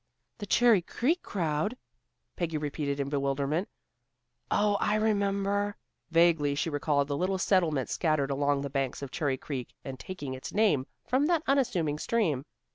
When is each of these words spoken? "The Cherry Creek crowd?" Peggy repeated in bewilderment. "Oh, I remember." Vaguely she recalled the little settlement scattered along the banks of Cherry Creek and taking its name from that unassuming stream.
"The 0.39 0.47
Cherry 0.47 0.81
Creek 0.81 1.21
crowd?" 1.21 1.77
Peggy 2.35 2.57
repeated 2.57 2.99
in 2.99 3.07
bewilderment. 3.07 3.69
"Oh, 4.49 4.75
I 4.79 4.95
remember." 4.95 5.77
Vaguely 6.09 6.55
she 6.55 6.71
recalled 6.71 7.07
the 7.07 7.15
little 7.15 7.37
settlement 7.37 7.87
scattered 7.87 8.31
along 8.31 8.61
the 8.63 8.69
banks 8.71 9.03
of 9.03 9.11
Cherry 9.11 9.37
Creek 9.37 9.75
and 9.85 9.99
taking 9.99 10.33
its 10.33 10.51
name 10.55 10.87
from 11.05 11.27
that 11.27 11.43
unassuming 11.45 11.99
stream. 11.99 12.45